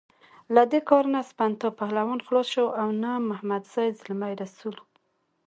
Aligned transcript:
له 0.55 0.63
دې 0.71 0.79
کار 0.89 1.03
نه 1.13 1.21
سپنتا 1.29 1.67
پهلوان 1.79 2.19
خلاص 2.27 2.47
شو 2.53 2.65
او 2.81 2.87
نه 3.03 3.11
محمدزی 3.29 3.87
زلمی 3.99 4.33
رسول. 4.43 4.75